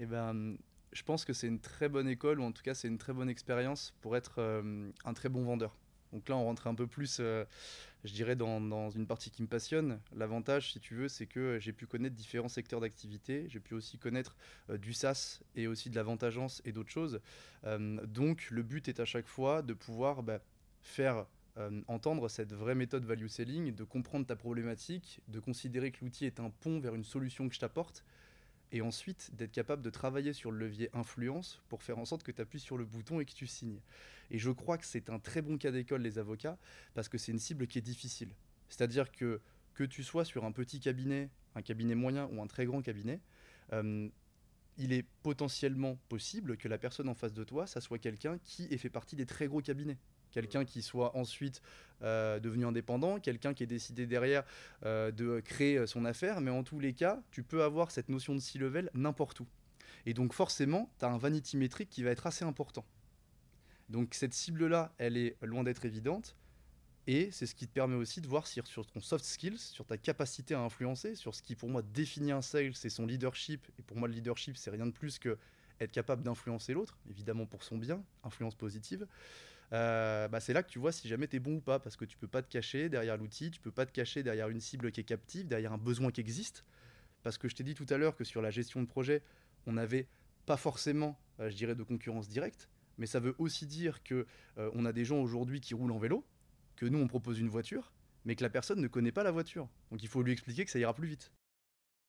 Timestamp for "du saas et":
14.78-15.66